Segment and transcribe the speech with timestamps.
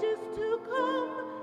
[0.00, 1.33] just to come.